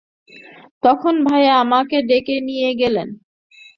তখন 0.83 1.15
ভাইয়া 1.27 1.53
আমাকে 1.63 1.97
ডেকে 2.09 2.35
নিয়ে 2.47 2.69
গেলেন। 2.81 3.09